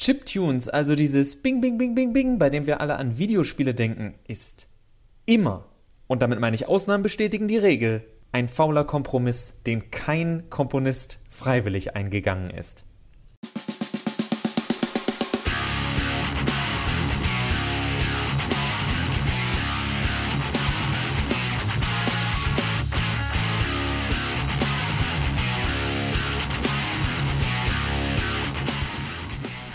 [0.00, 4.14] Chiptunes, also dieses Bing, Bing, Bing, Bing, Bing, bei dem wir alle an Videospiele denken,
[4.26, 4.66] ist
[5.26, 5.66] immer,
[6.06, 8.02] und damit meine ich Ausnahmen bestätigen die Regel,
[8.32, 12.86] ein fauler Kompromiss, den kein Komponist freiwillig eingegangen ist.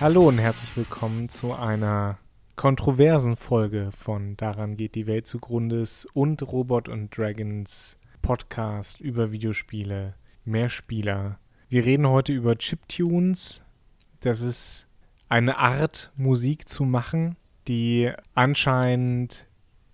[0.06, 2.20] Hallo und herzlich willkommen zu einer
[2.56, 10.14] kontroversen Folge von Daran geht die Welt zugrundes und Robot und Dragons Podcast über Videospiele,
[10.43, 11.39] Mehrspieler.
[11.70, 13.64] Wir reden heute über Chiptunes.
[14.20, 14.86] Das ist
[15.28, 17.36] eine Art, Musik zu machen,
[17.68, 19.48] die anscheinend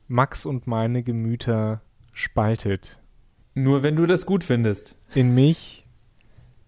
[0.10, 3.02] Max und meine Gemüter spaltet.
[3.54, 4.98] Nur wenn du das gut findest.
[5.16, 5.88] In mich,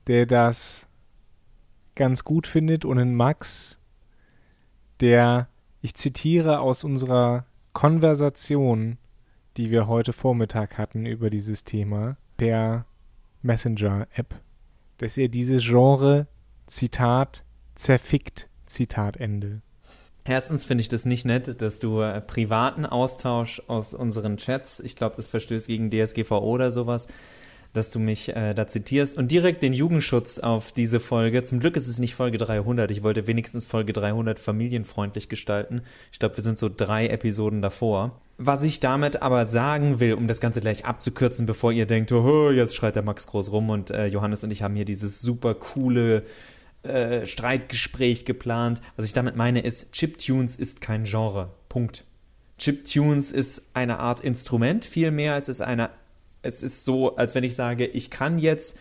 [0.07, 0.87] der das
[1.95, 3.79] ganz gut findet und in Max,
[4.99, 5.47] der,
[5.81, 8.97] ich zitiere aus unserer Konversation,
[9.57, 12.85] die wir heute Vormittag hatten über dieses Thema, per
[13.41, 14.35] Messenger-App,
[14.97, 16.27] dass er dieses Genre,
[16.67, 17.43] Zitat,
[17.75, 19.61] zerfickt, Zitat Ende.
[20.25, 24.95] Erstens finde ich das nicht nett, dass du äh, privaten Austausch aus unseren Chats, ich
[24.95, 27.07] glaube, das verstößt gegen DSGVO oder sowas,
[27.73, 31.43] dass du mich äh, da zitierst und direkt den Jugendschutz auf diese Folge.
[31.43, 32.89] Zum Glück ist es nicht Folge 300.
[32.91, 35.81] Ich wollte wenigstens Folge 300 familienfreundlich gestalten.
[36.11, 38.21] Ich glaube, wir sind so drei Episoden davor.
[38.37, 42.51] Was ich damit aber sagen will, um das Ganze gleich abzukürzen, bevor ihr denkt, oh,
[42.51, 45.55] jetzt schreit der Max groß rum und äh, Johannes und ich haben hier dieses super
[45.55, 46.23] coole
[46.83, 48.81] äh, Streitgespräch geplant.
[48.95, 51.51] Was ich damit meine ist, Chiptunes ist kein Genre.
[51.69, 52.05] Punkt.
[52.59, 55.89] Chiptunes ist eine Art Instrument, vielmehr es ist eine
[56.43, 58.77] es ist so, als wenn ich sage, ich kann jetzt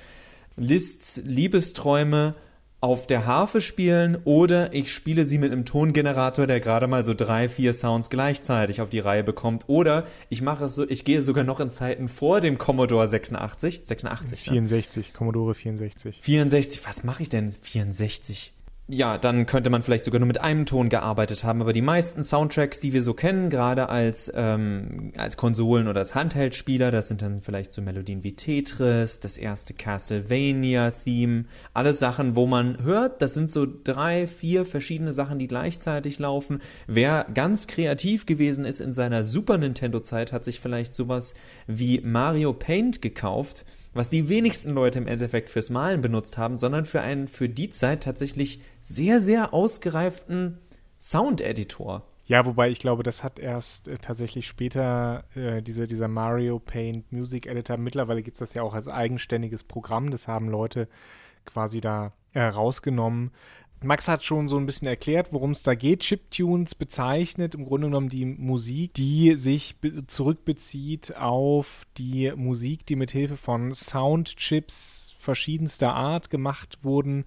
[0.57, 2.35] Lists Liebesträume
[2.83, 7.15] auf der Harfe spielen oder ich spiele sie mit einem Tongenerator, der gerade mal so
[7.15, 9.65] drei, vier Sounds gleichzeitig auf die Reihe bekommt.
[9.69, 13.83] Oder ich mache es so, ich gehe sogar noch in Zeiten vor dem Commodore 86.
[13.85, 15.13] 86, 64, ne?
[15.17, 16.19] Commodore 64.
[16.21, 17.53] 64, was mache ich denn?
[17.53, 18.53] 64
[18.93, 21.63] ja, dann könnte man vielleicht sogar nur mit einem Ton gearbeitet haben.
[21.63, 26.15] Aber die meisten Soundtracks, die wir so kennen, gerade als, ähm, als Konsolen- oder als
[26.15, 32.47] Handheld-Spieler, das sind dann vielleicht so Melodien wie Tetris, das erste Castlevania-Theme, alles Sachen, wo
[32.47, 36.61] man hört, das sind so drei, vier verschiedene Sachen, die gleichzeitig laufen.
[36.87, 41.33] Wer ganz kreativ gewesen ist in seiner Super Nintendo-Zeit, hat sich vielleicht sowas
[41.67, 43.65] wie Mario Paint gekauft
[43.95, 47.71] was die wenigsten Leute im Endeffekt fürs Malen benutzt haben, sondern für einen für die
[47.71, 50.59] Zeit tatsächlich sehr, sehr ausgereiften
[50.99, 52.07] Sound-Editor.
[52.27, 57.13] Ja, wobei ich glaube, das hat erst äh, tatsächlich später äh, diese, dieser Mario Paint
[57.13, 57.77] Music Editor.
[57.77, 60.11] Mittlerweile gibt es das ja auch als eigenständiges Programm.
[60.11, 60.89] Das haben Leute
[61.45, 63.33] quasi da äh, rausgenommen.
[63.85, 66.01] Max hat schon so ein bisschen erklärt, worum es da geht.
[66.01, 69.77] Chiptunes bezeichnet im Grunde genommen die Musik, die sich
[70.07, 77.25] zurückbezieht auf die Musik, die mithilfe von Soundchips verschiedenster Art gemacht wurden.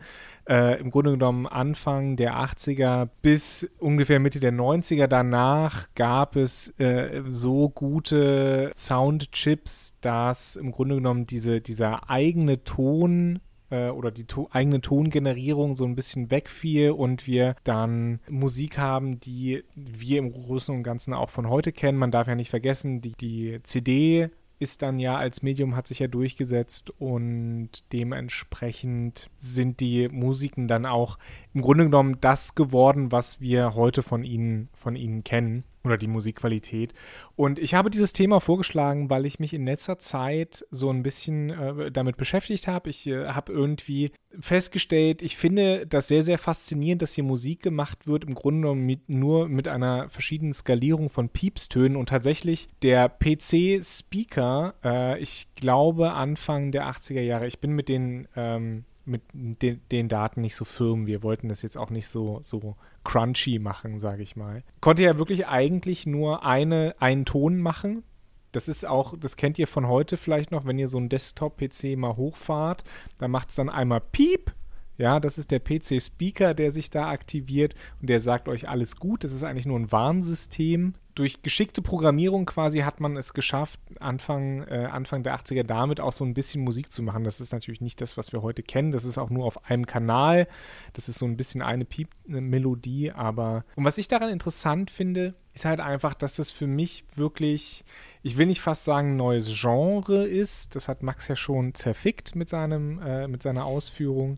[0.48, 5.08] Äh, Im Grunde genommen Anfang der 80er bis ungefähr Mitte der 90er.
[5.08, 13.40] Danach gab es äh, so gute Soundchips, dass im Grunde genommen diese, dieser eigene Ton
[13.76, 19.20] äh, oder die to eigene Tongenerierung so ein bisschen wegfiel und wir dann Musik haben,
[19.20, 21.98] die wir im Großen und Ganzen auch von heute kennen.
[21.98, 26.00] Man darf ja nicht vergessen, die, die CD ist dann ja als Medium hat sich
[26.00, 31.18] ja durchgesetzt und dementsprechend sind die Musiken dann auch
[31.56, 36.08] im Grunde genommen das geworden, was wir heute von ihnen von ihnen kennen oder die
[36.08, 36.94] Musikqualität.
[37.38, 41.52] Und ich habe dieses Thema vorgeschlagen, weil ich mich in letzter Zeit so ein bisschen
[41.52, 42.90] äh, damit beschäftigt habe.
[42.90, 48.06] Ich äh, habe irgendwie festgestellt, ich finde das sehr, sehr faszinierend, dass hier Musik gemacht
[48.06, 51.96] wird, im Grunde genommen mit, nur mit einer verschiedenen Skalierung von Piepstönen.
[51.96, 58.28] Und tatsächlich der PC-Speaker, äh, ich glaube Anfang der 80er Jahre, ich bin mit den
[58.36, 61.08] ähm, mit den, den, Daten nicht so firm.
[61.08, 64.64] Wir wollten das jetzt auch nicht so, so crunchy machen, sage ich mal.
[64.82, 68.04] Konnte ja wirklich eigentlich nur eine, einen Ton machen.
[68.52, 71.98] Das ist auch, das kennt ihr von heute vielleicht noch, wenn ihr so einen Desktop-PC
[71.98, 72.84] mal hochfahrt,
[73.18, 74.54] da macht es dann einmal Piep
[74.98, 79.24] ja, das ist der PC-Speaker, der sich da aktiviert und der sagt euch alles gut.
[79.24, 80.96] Das ist eigentlich nur ein Warnsystem.
[81.16, 86.12] Durch geschickte Programmierung quasi hat man es geschafft, Anfang, äh, Anfang der 80er damit auch
[86.12, 87.24] so ein bisschen Musik zu machen.
[87.24, 88.92] Das ist natürlich nicht das, was wir heute kennen.
[88.92, 90.48] Das ist auch nur auf einem Kanal.
[90.94, 93.14] Das ist so ein bisschen eine Piep-Melodie.
[93.14, 97.86] Aber und was ich daran interessant finde, ist halt einfach, dass das für mich wirklich,
[98.22, 100.76] ich will nicht fast sagen, ein neues Genre ist.
[100.76, 104.38] Das hat Max ja schon zerfickt mit, seinem, äh, mit seiner Ausführung.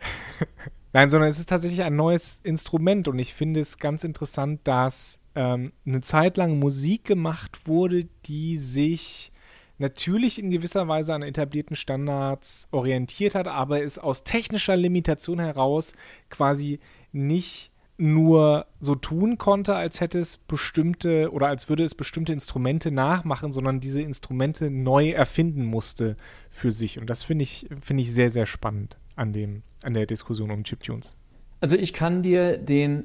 [0.92, 5.20] Nein, sondern es ist tatsächlich ein neues Instrument und ich finde es ganz interessant, dass
[5.36, 9.30] ähm, eine Zeit lang Musik gemacht wurde, die sich
[9.78, 15.92] natürlich in gewisser Weise an etablierten Standards orientiert hat, aber es aus technischer Limitation heraus
[16.30, 16.80] quasi
[17.12, 22.90] nicht nur so tun konnte, als hätte es bestimmte oder als würde es bestimmte Instrumente
[22.90, 26.16] nachmachen, sondern diese Instrumente neu erfinden musste
[26.50, 26.98] für sich.
[26.98, 30.64] Und das finde ich, finde ich sehr, sehr spannend an dem, an der Diskussion um
[30.64, 31.16] Chiptunes.
[31.60, 33.04] Also ich kann dir den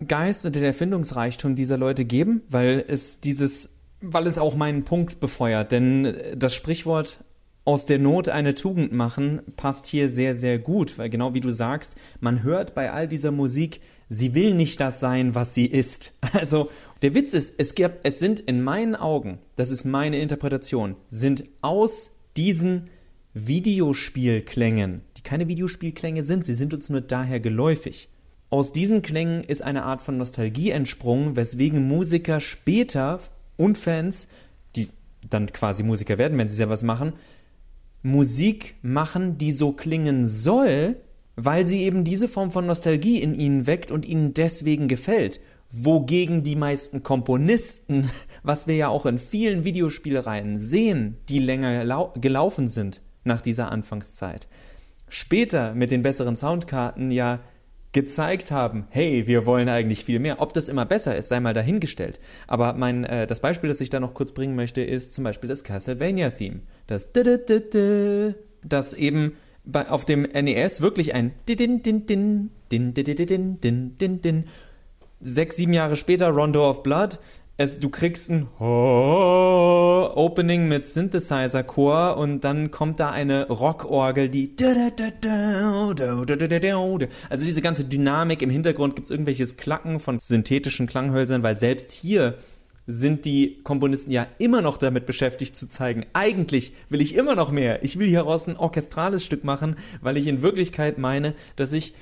[0.00, 3.70] Erfindungsgeist und den Erfindungsreichtum dieser Leute geben, weil es dieses
[4.02, 5.72] weil es auch meinen Punkt befeuert.
[5.72, 7.22] Denn das Sprichwort
[7.66, 11.50] aus der Not eine Tugend machen passt hier sehr, sehr gut, weil genau wie du
[11.50, 16.14] sagst, man hört bei all dieser Musik, sie will nicht das sein, was sie ist.
[16.32, 16.70] Also
[17.02, 21.44] der Witz ist, es, gibt, es sind in meinen Augen, das ist meine Interpretation, sind
[21.60, 22.88] aus diesen
[23.34, 28.08] Videospielklängen, die keine Videospielklänge sind, sie sind uns nur daher geläufig.
[28.50, 33.20] Aus diesen Klängen ist eine Art von Nostalgie entsprungen, weswegen Musiker später
[33.56, 34.26] und Fans,
[34.74, 34.88] die
[35.28, 37.12] dann quasi Musiker werden, wenn sie selber was machen,
[38.02, 40.96] Musik machen, die so klingen soll,
[41.36, 45.38] weil sie eben diese Form von Nostalgie in ihnen weckt und ihnen deswegen gefällt.
[45.70, 48.10] Wogegen die meisten Komponisten,
[48.42, 54.48] was wir ja auch in vielen Videospielereien sehen, die länger gelaufen sind nach dieser Anfangszeit,
[55.08, 57.38] später mit den besseren Soundkarten ja
[57.92, 60.40] gezeigt haben, hey, wir wollen eigentlich viel mehr.
[60.40, 62.20] Ob das immer besser ist, sei mal dahingestellt.
[62.46, 65.48] Aber mein, äh, das Beispiel, das ich da noch kurz bringen möchte, ist zum Beispiel
[65.48, 66.60] das Castlevania-Theme.
[66.86, 67.10] Das,
[68.62, 69.32] das eben
[69.64, 71.32] bei, auf dem NES wirklich ein
[75.20, 77.18] sechs, sieben Jahre später Rondo of Blood
[77.60, 78.48] es, du kriegst ein
[80.14, 84.56] Opening mit Synthesizer-Chor und dann kommt da eine Rockorgel, die
[87.28, 91.92] also diese ganze Dynamik im Hintergrund gibt es irgendwelches Klacken von synthetischen Klanghölzern, weil selbst
[91.92, 92.38] hier
[92.86, 97.50] sind die Komponisten ja immer noch damit beschäftigt zu zeigen, eigentlich will ich immer noch
[97.50, 97.84] mehr.
[97.84, 101.92] Ich will hieraus ein orchestrales Stück machen, weil ich in Wirklichkeit meine, dass ich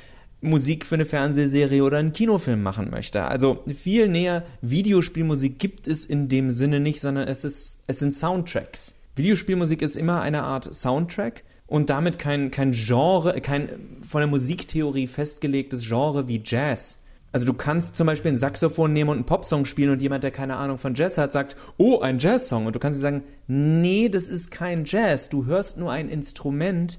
[0.41, 3.25] Musik für eine Fernsehserie oder einen Kinofilm machen möchte.
[3.25, 8.15] Also viel näher Videospielmusik gibt es in dem Sinne nicht, sondern es ist, es sind
[8.15, 8.95] Soundtracks.
[9.17, 13.69] Videospielmusik ist immer eine Art Soundtrack und damit kein, kein Genre, kein
[14.07, 17.01] von der Musiktheorie festgelegtes Genre wie Jazz.
[17.31, 20.31] Also du kannst zum Beispiel ein Saxophon nehmen und einen Popsong spielen und jemand, der
[20.31, 22.65] keine Ahnung von Jazz hat, sagt, oh, ein Jazzsong.
[22.67, 25.29] Und du kannst sagen, nee, das ist kein Jazz.
[25.29, 26.99] Du hörst nur ein Instrument,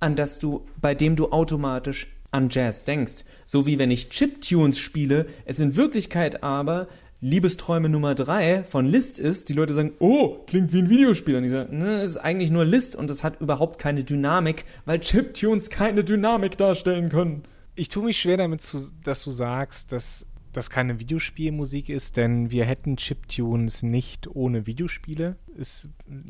[0.00, 3.24] an das du, bei dem du automatisch an Jazz denkst.
[3.44, 6.86] So wie wenn ich Chiptunes spiele, es in Wirklichkeit aber
[7.20, 11.36] Liebesträume Nummer 3 von List ist, die Leute sagen, oh, klingt wie ein Videospiel.
[11.36, 14.66] Und ich sage, ne, es ist eigentlich nur List und es hat überhaupt keine Dynamik,
[14.84, 17.42] weil Chiptunes keine Dynamik darstellen können.
[17.74, 18.62] Ich tue mich schwer damit,
[19.02, 25.36] dass du sagst, dass das keine Videospielmusik ist, denn wir hätten Chiptunes nicht ohne Videospiele,
[25.56, 25.88] ist,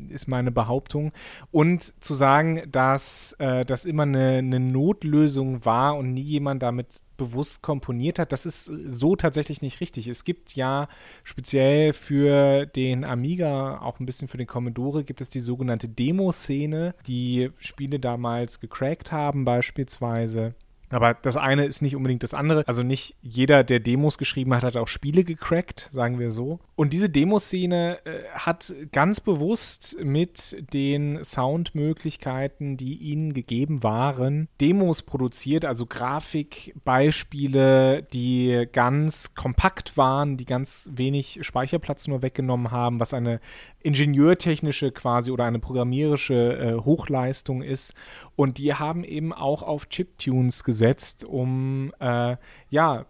[0.09, 1.11] ist meine Behauptung.
[1.51, 7.01] Und zu sagen, dass äh, das immer eine, eine Notlösung war und nie jemand damit
[7.17, 10.07] bewusst komponiert hat, das ist so tatsächlich nicht richtig.
[10.07, 10.87] Es gibt ja
[11.23, 16.93] speziell für den Amiga, auch ein bisschen für den Commodore, gibt es die sogenannte Demo-Szene,
[17.07, 20.53] die Spiele damals gecrackt haben beispielsweise.
[20.89, 22.65] Aber das eine ist nicht unbedingt das andere.
[22.67, 26.59] Also nicht jeder, der Demos geschrieben hat, hat auch Spiele gecrackt, sagen wir so.
[26.75, 35.03] Und diese Demoszene äh, hat ganz bewusst mit den Soundmöglichkeiten, die ihnen gegeben waren, Demos
[35.03, 43.13] produziert, also Grafikbeispiele, die ganz kompakt waren, die ganz wenig Speicherplatz nur weggenommen haben, was
[43.13, 43.41] eine
[43.81, 47.93] ingenieurtechnische quasi oder eine programmierische äh, Hochleistung ist.
[48.35, 50.76] Und die haben eben auch auf Chiptunes gesetzt,
[51.23, 52.37] um äh,
[52.69, 53.05] ja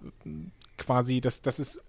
[0.77, 1.81] quasi, das, das ist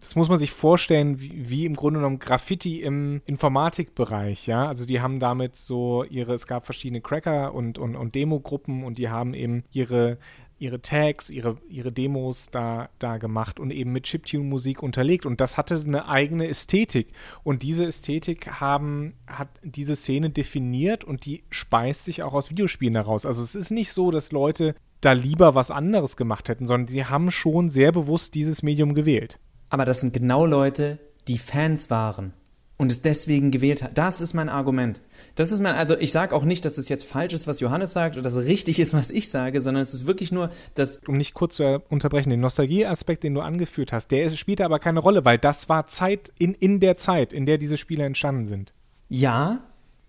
[0.00, 4.66] das muss man sich vorstellen, wie, wie, im Grunde genommen Graffiti im Informatikbereich, ja.
[4.66, 8.98] Also die haben damit so ihre, es gab verschiedene Cracker und, und, und Demo-Gruppen und
[8.98, 10.18] die haben eben ihre
[10.62, 15.26] ihre Tags, ihre, ihre Demos da, da gemacht und eben mit Chiptune-Musik unterlegt.
[15.26, 17.08] Und das hatte eine eigene Ästhetik.
[17.42, 22.94] Und diese Ästhetik haben, hat diese Szene definiert und die speist sich auch aus Videospielen
[22.94, 23.26] heraus.
[23.26, 27.04] Also es ist nicht so, dass Leute da lieber was anderes gemacht hätten, sondern die
[27.04, 29.38] haben schon sehr bewusst dieses Medium gewählt.
[29.68, 32.32] Aber das sind genau Leute, die Fans waren
[32.78, 33.96] und es deswegen gewählt hat.
[33.96, 35.00] Das ist mein Argument.
[35.34, 37.92] Das ist mein, also ich sage auch nicht, dass es jetzt falsch ist, was Johannes
[37.92, 40.98] sagt oder dass es richtig ist, was ich sage, sondern es ist wirklich nur, dass.
[41.06, 45.00] Um nicht kurz zu unterbrechen, den Nostalgieaspekt, den du angeführt hast, der spielte aber keine
[45.00, 48.72] Rolle, weil das war Zeit in, in der Zeit, in der diese Spiele entstanden sind.
[49.08, 49.60] Ja,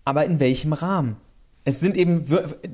[0.06, 1.18] aber in welchem Rahmen?
[1.66, 2.26] Es sind eben,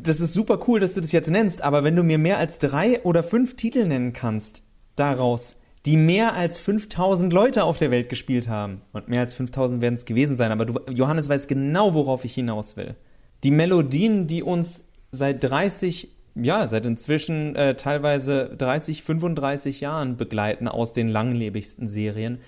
[0.01, 2.58] das ist super cool, dass du das jetzt nennst, aber wenn du mir mehr als
[2.58, 4.63] drei oder fünf Titel nennen kannst,
[4.96, 9.81] daraus, die mehr als 5000 Leute auf der Welt gespielt haben, und mehr als 5000
[9.81, 12.96] werden es gewesen sein, aber du, Johannes weiß genau, worauf ich hinaus will.
[13.43, 20.67] Die Melodien, die uns seit 30, ja, seit inzwischen äh, teilweise 30, 35 Jahren begleiten
[20.67, 22.39] aus den langlebigsten Serien,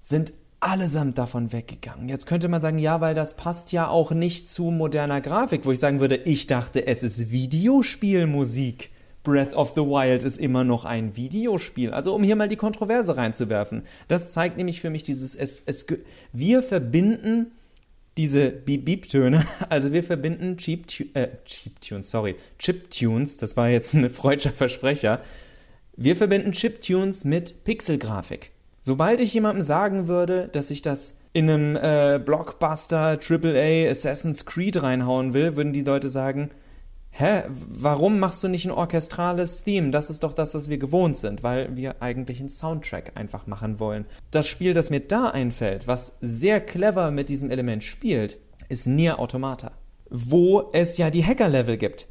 [0.00, 2.08] sind allesamt davon weggegangen.
[2.08, 5.72] Jetzt könnte man sagen, ja, weil das passt ja auch nicht zu moderner Grafik, wo
[5.72, 8.90] ich sagen würde, ich dachte, es ist Videospielmusik.
[9.22, 11.92] Breath of the Wild ist immer noch ein Videospiel.
[11.92, 13.82] Also um hier mal die Kontroverse reinzuwerfen.
[14.06, 15.86] Das zeigt nämlich für mich dieses, es, es,
[16.32, 17.52] wir verbinden
[18.16, 24.52] diese Beep-Beep-Töne, also wir verbinden Cheap, äh, Cheap sorry, Chip-Tunes, das war jetzt ein freudscher
[24.52, 25.22] Versprecher,
[25.96, 28.50] wir verbinden Chip-Tunes mit Pixel-Grafik.
[28.88, 34.82] Sobald ich jemandem sagen würde, dass ich das in einem äh, Blockbuster AAA Assassin's Creed
[34.82, 36.48] reinhauen will, würden die Leute sagen,
[37.10, 39.90] hä, warum machst du nicht ein orchestrales Theme?
[39.90, 43.78] Das ist doch das, was wir gewohnt sind, weil wir eigentlich einen Soundtrack einfach machen
[43.78, 44.06] wollen.
[44.30, 48.38] Das Spiel, das mir da einfällt, was sehr clever mit diesem Element spielt,
[48.70, 49.72] ist Nier Automata,
[50.08, 52.08] wo es ja die Hacker-Level gibt.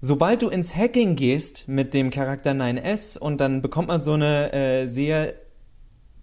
[0.00, 4.52] Sobald du ins Hacking gehst mit dem Charakter 9S und dann bekommt man so eine
[4.52, 5.34] äh, sehr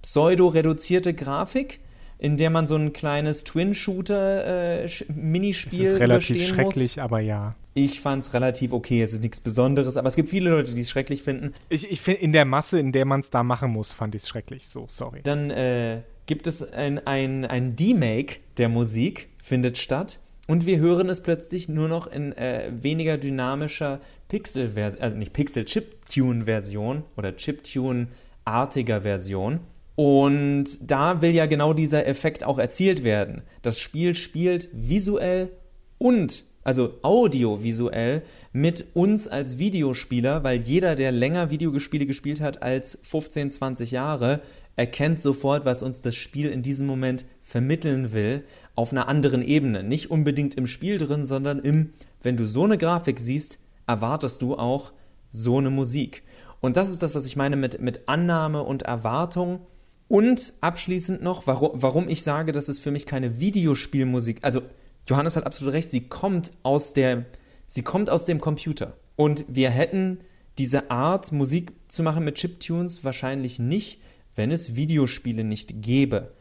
[0.06, 1.80] pseudo-reduzierte Grafik,
[2.20, 7.04] in der man so ein kleines Twin-Shooter-Minispiel äh, Es ist relativ schrecklich, muss.
[7.04, 7.56] aber ja.
[7.74, 9.02] Ich fand es relativ okay.
[9.02, 11.56] Es ist nichts Besonderes, aber es gibt viele Leute, die es schrecklich finden.
[11.70, 14.22] Ich, ich finde, in der Masse, in der man es da machen muss, fand ich
[14.22, 14.70] es schrecklich.
[14.70, 15.22] So, sorry.
[15.24, 20.20] Dann äh, gibt es ein, ein, ein D-Make der Musik, findet statt.
[20.48, 27.02] Und wir hören es plötzlich nur noch in äh, weniger dynamischer Pixel-Version, also nicht Pixel-Chip-Tune-Version
[27.18, 29.62] oder Chip-Tune-artiger Version.
[29.96, 33.44] Und da will ja genau dieser Effekt auch erzielt werden.
[33.62, 35.50] Das Spiel spielt visuell
[35.98, 42.98] und, also audiovisuell, mit uns als Videospieler, weil jeder, der länger Videospiele gespielt hat als
[43.04, 44.42] 15, 20 Jahre,
[44.76, 48.44] erkennt sofort, was uns das Spiel in diesem Moment vermitteln will,
[48.76, 49.84] auf einer anderen Ebene.
[49.84, 54.56] Nicht unbedingt im Spiel drin, sondern im, wenn du so eine Grafik siehst, erwartest du
[54.56, 54.92] auch
[55.30, 56.24] so eine Musik.
[56.60, 59.62] Und das ist das, was ich meine mit, mit Annahme und Erwartung
[60.08, 64.62] und abschließend noch, warum, warum ich sage, dass es für mich keine Videospielmusik, also
[65.08, 67.26] Johannes hat absolut recht, sie kommt aus der,
[67.68, 68.98] sie kommt aus dem Computer.
[69.16, 70.20] Und wir hätten
[70.58, 74.00] diese Art, Musik zu machen mit Chiptunes wahrscheinlich nicht,
[74.36, 76.34] wenn es Videospiele nicht gäbe.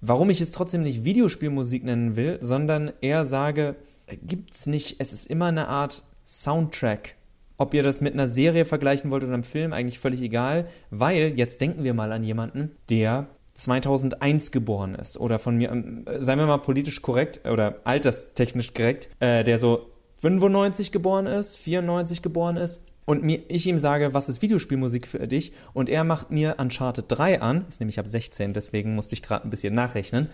[0.00, 3.76] Warum ich es trotzdem nicht Videospielmusik nennen will, sondern eher sage,
[4.22, 7.16] gibt es nicht, es ist immer eine Art Soundtrack
[7.56, 11.32] ob ihr das mit einer Serie vergleichen wollt oder einem Film, eigentlich völlig egal, weil
[11.36, 16.38] jetzt denken wir mal an jemanden, der 2001 geboren ist oder von mir, ähm, seien
[16.38, 22.56] wir mal politisch korrekt oder alterstechnisch korrekt, äh, der so 95 geboren ist, 94 geboren
[22.56, 25.52] ist und mir, ich ihm sage, was ist Videospielmusik für dich?
[25.72, 29.44] Und er macht mir Uncharted 3 an, ist nämlich ab 16, deswegen musste ich gerade
[29.44, 30.28] ein bisschen nachrechnen.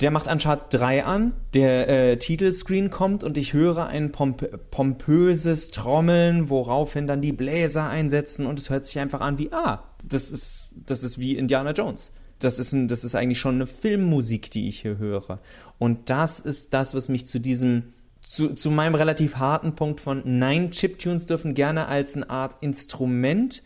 [0.00, 5.70] Der macht Uncharted 3 an, der äh, Titelscreen kommt und ich höre ein pomp pompöses
[5.70, 10.32] Trommeln, woraufhin dann die Bläser einsetzen und es hört sich einfach an wie, ah, das
[10.32, 12.10] ist, das ist wie Indiana Jones.
[12.40, 15.38] Das ist, ein, das ist eigentlich schon eine Filmmusik, die ich hier höre.
[15.78, 20.22] Und das ist das, was mich zu diesem, zu, zu meinem relativ harten Punkt von,
[20.24, 23.62] nein, Chiptunes dürfen gerne als eine Art Instrument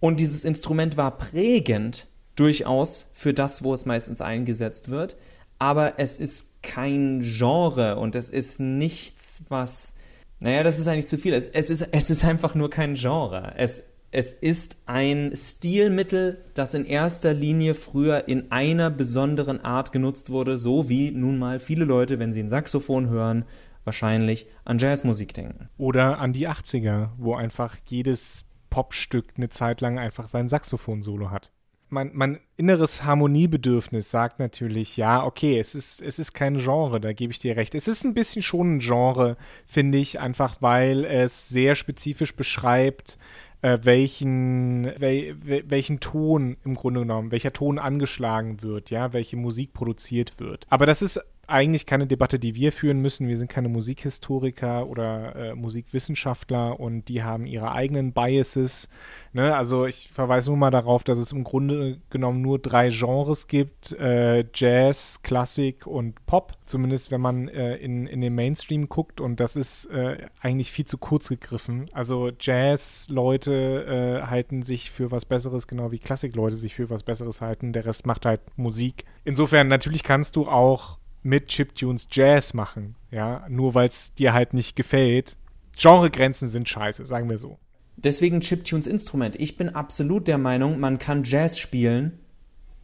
[0.00, 5.16] und dieses Instrument war prägend durchaus für das, wo es meistens eingesetzt wird
[5.60, 9.94] aber es ist kein Genre und es ist nichts, was.
[10.40, 11.34] Naja, das ist eigentlich zu viel.
[11.34, 13.52] Es, es, ist, es ist einfach nur kein Genre.
[13.56, 20.30] Es, es ist ein Stilmittel, das in erster Linie früher in einer besonderen Art genutzt
[20.30, 23.44] wurde, so wie nun mal viele Leute, wenn sie ein Saxophon hören,
[23.84, 25.68] wahrscheinlich an Jazzmusik denken.
[25.76, 31.52] Oder an die 80er, wo einfach jedes Popstück eine Zeit lang einfach sein Saxophon-Solo hat
[31.90, 37.12] mein, mein inneres Harmoniebedürfnis sagt natürlich, ja, okay, es ist, es ist kein Genre, da
[37.12, 37.74] gebe ich dir recht.
[37.74, 43.18] Es ist ein bisschen schon ein Genre, finde ich, einfach weil es sehr spezifisch beschreibt,
[43.62, 45.36] äh, welchen, wel,
[45.68, 50.66] welchen Ton im Grunde genommen, welcher Ton angeschlagen wird, ja, welche Musik produziert wird.
[50.70, 51.20] Aber das ist
[51.50, 53.28] eigentlich keine Debatte, die wir führen müssen.
[53.28, 58.88] Wir sind keine Musikhistoriker oder äh, Musikwissenschaftler und die haben ihre eigenen Biases.
[59.32, 59.54] Ne?
[59.54, 63.92] Also ich verweise nur mal darauf, dass es im Grunde genommen nur drei Genres gibt:
[63.92, 66.52] äh, Jazz, Klassik und Pop.
[66.66, 70.84] Zumindest wenn man äh, in, in den Mainstream guckt und das ist äh, eigentlich viel
[70.84, 71.90] zu kurz gegriffen.
[71.92, 77.40] Also Jazz-Leute äh, halten sich für was Besseres, genau wie Klassik-Leute sich für was Besseres
[77.40, 77.72] halten.
[77.72, 79.04] Der Rest macht halt Musik.
[79.24, 84.54] Insofern natürlich kannst du auch mit Chiptunes Jazz machen, ja, nur weil es dir halt
[84.54, 85.36] nicht gefällt.
[85.76, 87.58] Genregrenzen sind scheiße, sagen wir so.
[87.96, 89.36] Deswegen Chiptunes Instrument.
[89.38, 92.18] Ich bin absolut der Meinung, man kann Jazz spielen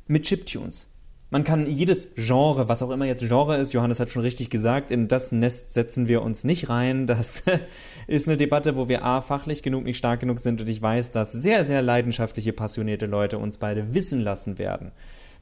[0.07, 0.89] mit Chiptunes.
[1.31, 4.93] Man kann jedes Genre, was auch immer jetzt Genre ist, Johannes hat schon richtig gesagt,
[4.93, 7.09] in das Nest setzen wir uns nicht rein.
[7.09, 7.43] Das
[8.07, 11.11] ist eine Debatte, wo wir A, fachlich genug nicht stark genug sind und ich weiß,
[11.11, 14.93] dass sehr, sehr leidenschaftliche, passionierte Leute uns beide wissen lassen werden,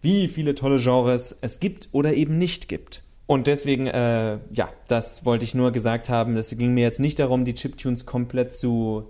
[0.04, 3.02] wie viele tolle Genres es gibt oder eben nicht gibt.
[3.26, 6.36] Und deswegen, äh, ja, das wollte ich nur gesagt haben.
[6.36, 9.06] Es ging mir jetzt nicht darum, die Chiptunes komplett zu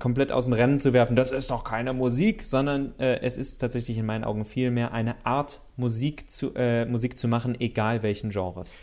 [0.00, 3.58] komplett aus dem Rennen zu werfen, das ist doch keine Musik, sondern äh, es ist
[3.58, 8.30] tatsächlich in meinen Augen vielmehr eine Art Musik zu, äh, Musik zu machen, egal welchen
[8.30, 8.74] Genres.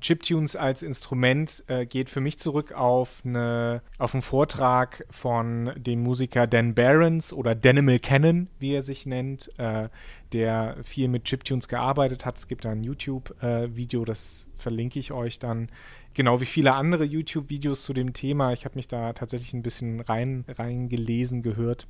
[0.00, 6.02] Chiptunes als Instrument äh, geht für mich zurück auf, eine, auf einen Vortrag von dem
[6.02, 9.88] Musiker Dan Barons oder Danimal Cannon, wie er sich nennt, äh,
[10.32, 12.36] der viel mit Chiptunes gearbeitet hat.
[12.36, 15.68] Es gibt da ein YouTube-Video, äh, das verlinke ich euch dann.
[16.12, 18.52] Genau wie viele andere YouTube-Videos zu dem Thema.
[18.52, 21.86] Ich habe mich da tatsächlich ein bisschen rein, reingelesen, gehört.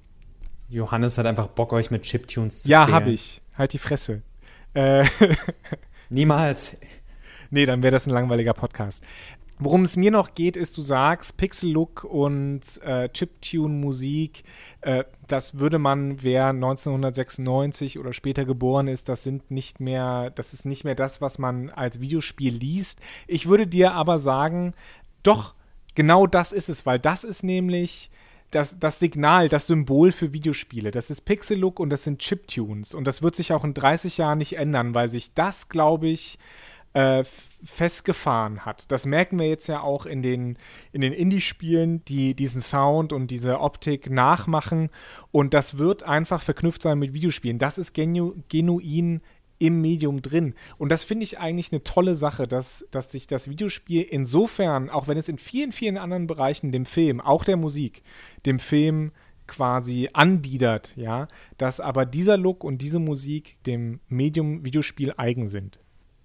[0.69, 3.41] Johannes hat einfach Bock, euch mit Chiptunes zu Ja, habe ich.
[3.57, 4.23] Halt die Fresse.
[4.75, 5.05] Äh
[6.11, 6.77] Niemals.
[7.57, 9.03] Nee, dann wäre das ein langweiliger Podcast.
[9.59, 14.45] Worum es mir noch geht, ist, du sagst, Pixel-Look und äh, Chiptune-Musik,
[14.83, 20.53] äh, das würde man, wer 1996 oder später geboren ist, das sind nicht mehr, das
[20.53, 23.01] ist nicht mehr das, was man als Videospiel liest.
[23.27, 24.75] Ich würde dir aber sagen,
[25.23, 25.55] doch,
[25.95, 28.11] genau das ist es, weil das ist nämlich
[28.51, 30.91] das, das Signal, das Symbol für Videospiele.
[30.91, 32.93] Das ist Pixel-Look und das sind Chiptunes.
[32.93, 36.39] Und das wird sich auch in 30 Jahren nicht ändern, weil sich das, glaube ich,
[36.97, 37.25] äh,
[37.62, 38.91] festgefahren hat.
[38.91, 40.57] Das merken wir jetzt ja auch in den,
[40.93, 44.88] in den Indie-Spielen, die diesen Sound und diese Optik nachmachen.
[45.31, 47.59] Und das wird einfach verknüpft sein mit Videospielen.
[47.59, 49.21] Das ist genu genuin
[49.59, 50.55] im Medium drin.
[50.79, 55.07] Und das finde ich eigentlich eine tolle Sache, dass, dass sich das Videospiel insofern, auch
[55.07, 58.03] wenn es in vielen, vielen anderen Bereichen dem Film, auch der Musik,
[58.47, 59.12] dem Film
[59.47, 65.78] quasi anbiedert, ja, dass aber dieser Look und diese Musik dem Medium Videospiel eigen sind.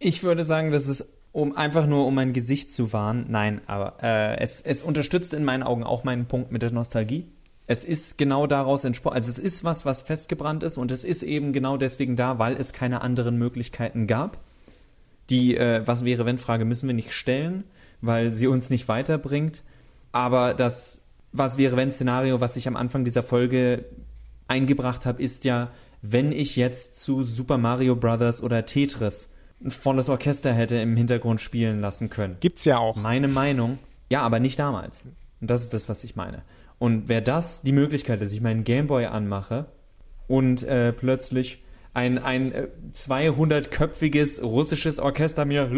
[0.04, 3.26] Ich würde sagen, das ist um einfach nur um mein Gesicht zu wahren.
[3.30, 7.28] Nein, aber äh, es, es unterstützt in meinen Augen auch meinen Punkt mit der Nostalgie.
[7.68, 9.16] Es ist genau daraus entsprochen.
[9.16, 12.58] Also es ist was, was festgebrannt ist und es ist eben genau deswegen da, weil
[12.58, 14.40] es keine anderen Möglichkeiten gab.
[15.30, 17.64] Die äh, Was wäre wenn Frage müssen wir nicht stellen,
[18.02, 19.62] weil sie uns nicht weiterbringt.
[20.12, 23.86] Aber das Was wäre wenn Szenario, was ich am Anfang dieser Folge
[24.48, 29.30] eingebracht habe, ist ja, wenn ich jetzt zu Super Mario Brothers oder Tetris
[29.64, 32.38] ein volles Orchester hätte im Hintergrund spielen lassen können.
[32.40, 32.88] Gibt's ja auch.
[32.88, 33.80] Das ist meine Meinung.
[34.10, 35.04] Ja, aber nicht damals.
[35.40, 36.44] Und das ist das, was ich meine.
[36.80, 39.68] Und wäre das die Möglichkeit, dass ich meinen Gameboy anmache
[40.28, 45.70] und äh, plötzlich ein, ein äh, 200-köpfiges russisches Orchester mir.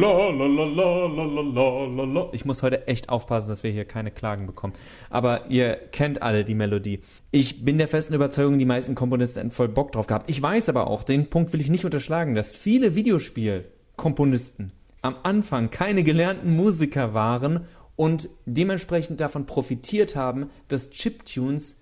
[2.34, 4.74] Ich muss heute echt aufpassen, dass wir hier keine Klagen bekommen.
[5.10, 7.02] Aber ihr kennt alle die Melodie.
[7.32, 10.30] Ich bin der festen Überzeugung, die meisten Komponisten hätten voll Bock drauf gehabt.
[10.30, 14.72] Ich weiß aber auch, den Punkt will ich nicht unterschlagen, dass viele Videospielkomponisten
[15.02, 21.78] am Anfang keine gelernten Musiker waren und dementsprechend davon profitiert haben, dass Chiptunes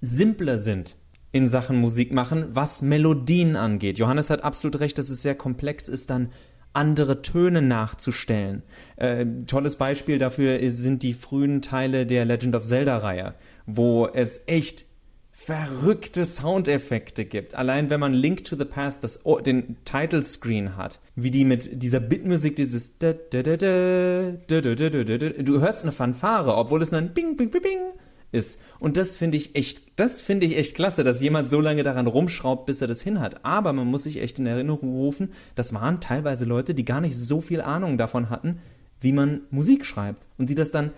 [0.00, 0.96] simpler sind
[1.32, 3.98] in Sachen Musik machen, was Melodien angeht.
[3.98, 6.30] Johannes hat absolut recht, dass es sehr komplex ist, dann
[6.74, 8.62] andere Töne nachzustellen.
[8.96, 13.34] Äh, tolles Beispiel dafür sind die frühen Teile der Legend of Zelda-Reihe,
[13.66, 14.86] wo es echt
[15.32, 17.54] verrückte Soundeffekte gibt.
[17.54, 21.82] Allein wenn man Link to the Past, das, den Title Screen hat, wie die mit
[21.82, 23.20] dieser Bitmusik dieses du
[25.60, 27.80] hörst eine Fanfare, obwohl es nur ein Bing, Bing, Bing, Bing
[28.32, 28.58] ist.
[28.80, 32.06] Und das finde ich echt, das finde ich echt klasse, dass jemand so lange daran
[32.06, 33.44] rumschraubt, bis er das hin hat.
[33.44, 37.16] Aber man muss sich echt in Erinnerung rufen, das waren teilweise Leute, die gar nicht
[37.16, 38.58] so viel Ahnung davon hatten,
[39.00, 40.26] wie man Musik schreibt.
[40.38, 40.90] Und die das dann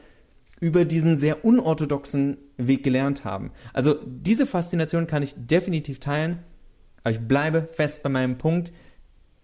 [0.61, 3.51] über diesen sehr unorthodoxen Weg gelernt haben.
[3.73, 6.39] Also diese Faszination kann ich definitiv teilen,
[7.03, 8.73] aber ich bleibe fest bei meinem Punkt.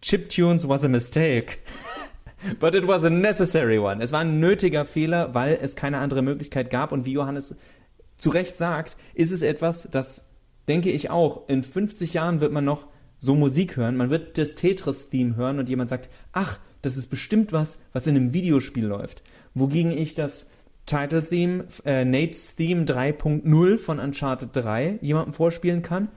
[0.00, 1.58] Chiptunes was a mistake.
[2.58, 4.02] But it was a necessary one.
[4.02, 6.90] Es war ein nötiger Fehler, weil es keine andere Möglichkeit gab.
[6.90, 7.54] Und wie Johannes
[8.20, 10.26] zu Recht sagt, ist es etwas, das
[10.68, 13.96] denke ich auch, in 50 Jahren wird man noch so Musik hören.
[13.96, 18.16] Man wird das Tetris-Theme hören und jemand sagt, ach, das ist bestimmt was, was in
[18.16, 19.22] einem Videospiel läuft.
[19.54, 20.46] Wogegen ich das
[20.86, 26.08] Title-Theme, äh, Nates Theme 3.0 von Uncharted 3 jemandem vorspielen kann.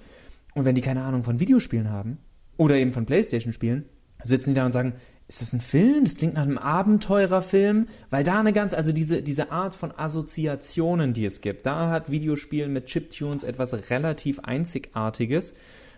[0.53, 2.19] Und wenn die keine Ahnung von Videospielen haben
[2.57, 3.85] oder eben von Playstation-Spielen,
[4.23, 4.93] sitzen die da und sagen,
[5.33, 6.03] ist das ein Film?
[6.03, 11.13] Das klingt nach einem Abenteurerfilm, weil da eine ganz, also diese, diese Art von Assoziationen,
[11.13, 15.55] die es gibt, da hat Videospielen mit Chiptunes etwas relativ Einzigartiges.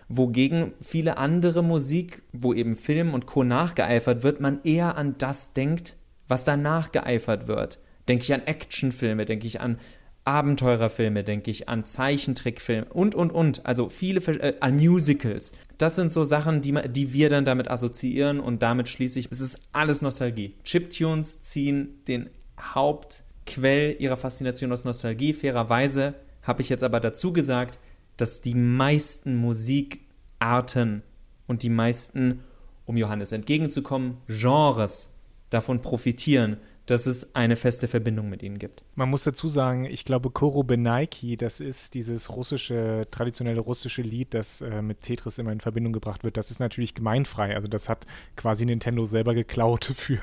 [0.08, 3.44] Wogegen viele andere Musik, wo eben Film und Co.
[3.44, 5.96] nachgeeifert wird, man eher an das denkt,
[6.28, 7.78] was danach geeifert wird.
[8.08, 9.78] Denke ich an Actionfilme, denke ich an
[10.26, 13.64] Abenteurerfilme, denke ich an Zeichentrickfilme und, und, und.
[13.64, 15.52] Also viele, äh, an Musicals.
[15.78, 19.40] Das sind so Sachen, die, die wir dann damit assoziieren und damit schließe ich, es
[19.40, 20.54] ist alles Nostalgie.
[20.64, 25.32] Chiptunes ziehen den Hauptquell ihrer Faszination aus Nostalgie.
[25.32, 27.78] Fairerweise habe ich jetzt aber dazu gesagt,
[28.16, 31.02] dass die meisten Musikarten
[31.46, 32.40] und die meisten,
[32.84, 35.10] um Johannes entgegenzukommen, Genres
[35.50, 38.84] davon profitieren, dass es eine feste Verbindung mit ihnen gibt.
[38.94, 44.34] Man muss dazu sagen, ich glaube, Koro Benaiki, das ist dieses russische, traditionelle russische Lied,
[44.34, 46.36] das äh, mit Tetris immer in Verbindung gebracht wird.
[46.36, 47.54] Das ist natürlich gemeinfrei.
[47.56, 50.18] Also das hat quasi Nintendo selber geklaut für,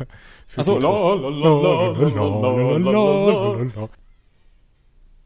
[0.47, 0.79] für Achso,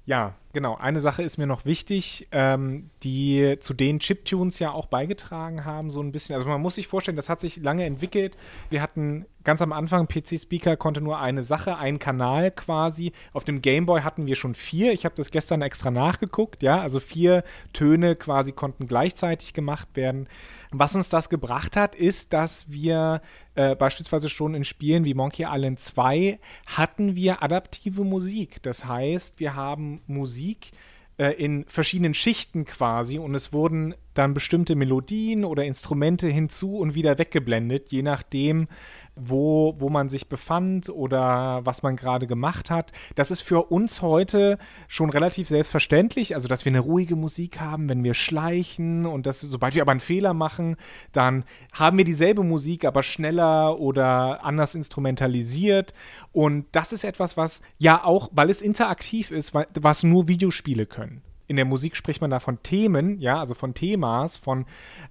[0.08, 0.78] ja, genau.
[0.78, 5.92] Eine Sache ist mir noch wichtig, ähm, die zu den Chiptunes ja auch beigetragen haben,
[5.92, 6.34] so ein bisschen.
[6.34, 8.38] Also man muss sich vorstellen, das hat sich lange entwickelt.
[8.70, 13.12] Wir hatten ganz am Anfang, PC-Speaker konnte nur eine Sache, einen Kanal quasi.
[13.34, 14.94] Auf dem Gameboy hatten wir schon vier.
[14.94, 16.80] Ich habe das gestern extra nachgeguckt, ja.
[16.80, 17.44] Also vier
[17.74, 20.30] Töne quasi konnten gleichzeitig gemacht werden.
[20.72, 23.22] Was uns das gebracht hat, ist, dass wir
[23.56, 28.62] äh, beispielsweise schon in Spielen wie Monkey Island 2 hatten wir adaptive Musik.
[28.64, 30.72] Das heißt, wir haben Musik
[31.18, 36.96] äh, in verschiedenen Schichten quasi und es wurden dann bestimmte Melodien oder Instrumente hinzu und
[36.96, 38.68] wieder weggeblendet, je nachdem,
[39.16, 42.92] wo, wo man sich befand oder was man gerade gemacht hat.
[43.16, 47.90] Das ist für uns heute schon relativ selbstverständlich, also dass wir eine ruhige Musik haben,
[47.90, 50.78] wenn wir schleichen und dass, sobald wir aber einen Fehler machen,
[51.12, 55.94] dann haben wir dieselbe Musik, aber schneller oder anders instrumentalisiert.
[56.32, 61.22] Und das ist etwas, was ja auch, weil es interaktiv ist, was nur Videospiele können
[61.48, 64.66] in der Musik spricht man da von Themen, ja, also von Themas, von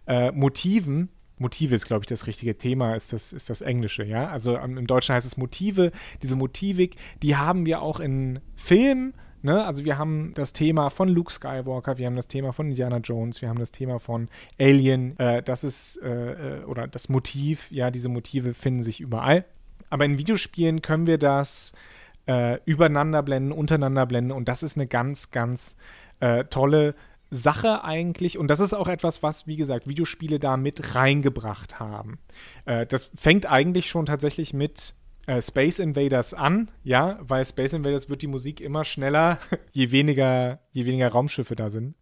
[0.07, 4.29] äh, Motiven, Motive ist, glaube ich, das richtige Thema, ist das, ist das Englische, ja.
[4.29, 5.93] Also um, im Deutschen heißt es Motive.
[6.23, 9.65] Diese Motivik, die haben wir auch in Filmen, ne?
[9.65, 13.43] Also wir haben das Thema von Luke Skywalker, wir haben das Thema von Indiana Jones,
[13.43, 15.19] wir haben das Thema von Alien.
[15.19, 19.45] Äh, das ist, äh, äh oder das Motiv, ja, diese Motive finden sich überall.
[19.91, 21.73] Aber in Videospielen können wir das
[22.27, 25.77] äh, übereinander blenden, untereinander blenden und das ist eine ganz, ganz
[26.21, 26.95] äh, tolle
[27.31, 32.19] Sache eigentlich, und das ist auch etwas, was, wie gesagt, Videospiele da mit reingebracht haben.
[32.65, 34.95] Äh, das fängt eigentlich schon tatsächlich mit
[35.27, 39.39] äh, Space Invaders an, ja, weil Space Invaders wird die Musik immer schneller,
[39.73, 41.95] je weniger, je weniger Raumschiffe da sind.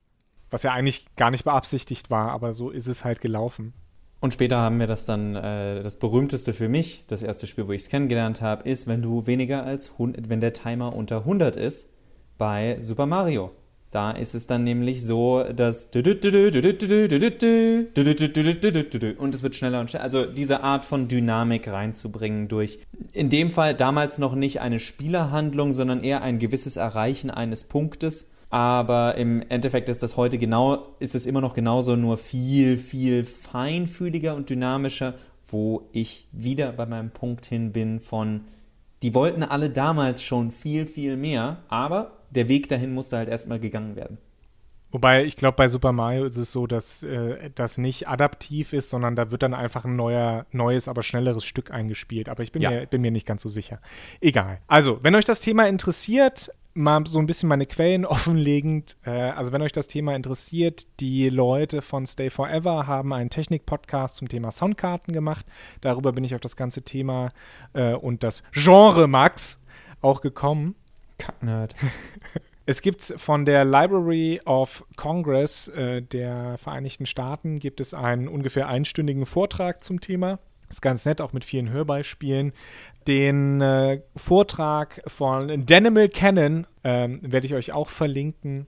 [0.50, 3.72] Was ja eigentlich gar nicht beabsichtigt war, aber so ist es halt gelaufen.
[4.20, 7.72] Und später haben wir das dann, äh, das berühmteste für mich, das erste Spiel, wo
[7.72, 11.57] ich es kennengelernt habe, ist, wenn du weniger als, 100, wenn der Timer unter 100
[11.57, 11.90] ist,
[12.38, 13.50] bei Super Mario.
[13.94, 15.88] Da ist es dann nämlich so, dass
[19.20, 20.02] und es wird schneller und schneller.
[20.02, 22.80] Also diese Art von Dynamik reinzubringen durch,
[23.12, 28.28] in dem Fall damals noch nicht eine Spielerhandlung, sondern eher ein gewisses Erreichen eines Punktes.
[28.50, 33.22] Aber im Endeffekt ist das heute genau, ist es immer noch genauso, nur viel, viel
[33.22, 35.14] feinfühliger und dynamischer,
[35.46, 38.40] wo ich wieder bei meinem Punkt hin bin von,
[39.04, 43.61] die wollten alle damals schon viel, viel mehr, aber der Weg dahin musste halt erstmal
[43.61, 44.18] gegangen werden.
[44.94, 48.90] Wobei, ich glaube, bei Super Mario ist es so, dass äh, das nicht adaptiv ist,
[48.90, 52.29] sondern da wird dann einfach ein neuer, neues, aber schnelleres Stück eingespielt.
[52.29, 52.70] Aber ich bin, ja.
[52.70, 53.81] mir, bin mir nicht ganz so sicher.
[54.20, 54.61] Egal.
[54.68, 58.97] Also, wenn euch das Thema interessiert, mal so ein bisschen meine Quellen offenlegend.
[59.05, 64.14] Äh, also, wenn euch das Thema interessiert, die Leute von Stay Forever haben einen Technik-Podcast
[64.14, 65.44] zum Thema Soundkarten gemacht.
[65.81, 67.31] Darüber bin ich auf das ganze Thema
[67.73, 69.61] äh, und das Genre Max
[70.03, 70.77] auch gekommen.
[71.18, 71.74] Kacknerd.
[72.66, 78.68] Es gibt von der Library of Congress äh, der Vereinigten Staaten gibt es einen ungefähr
[78.68, 80.38] einstündigen Vortrag zum Thema.
[80.70, 82.55] Ist ganz nett, auch mit vielen Hörbeispielen.
[83.07, 88.66] Den äh, Vortrag von Danimal Cannon äh, werde ich euch auch verlinken.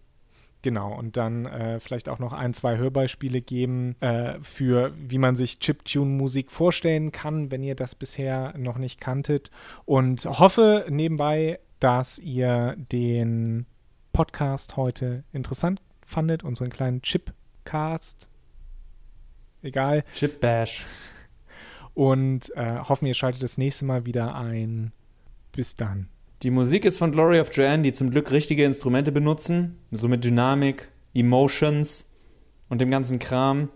[0.61, 5.37] Genau, und dann äh, vielleicht auch noch ein, zwei Hörbeispiele geben äh, für, wie man
[5.37, 9.51] sich Chiptune-Musik vorstellen kann, wenn ihr das bisher noch nicht kanntet.
[9.85, 13.67] Und hoffe nebenbei, dass ihr den
[14.13, 18.29] Podcast heute interessant fandet, unseren kleinen Chipcast.
[19.63, 20.05] Egal.
[20.15, 20.85] Chip Bash.
[21.95, 24.93] Und äh, hoffen, ihr schaltet das nächste Mal wieder ein.
[25.53, 26.09] Bis dann.
[26.43, 30.23] Die Musik ist von Glory of Joanne, die zum Glück richtige Instrumente benutzen, so mit
[30.23, 32.05] Dynamik, Emotions
[32.69, 33.71] und dem ganzen Kram.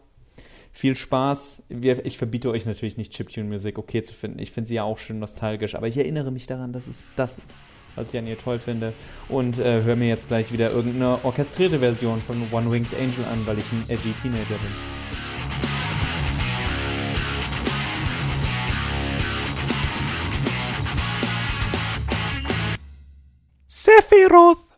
[0.72, 1.64] Viel Spaß.
[2.04, 4.38] Ich verbiete euch natürlich nicht Chiptune-Musik okay zu finden.
[4.38, 7.38] Ich finde sie ja auch schön nostalgisch, aber ich erinnere mich daran, dass es das
[7.38, 7.62] ist.
[7.96, 8.92] Was ich an ihr toll finde.
[9.28, 13.46] Und äh, höre mir jetzt gleich wieder irgendeine orchestrierte Version von One Winged Angel an,
[13.46, 15.00] weil ich ein edgy Teenager bin.
[23.66, 24.68] Sephiroth!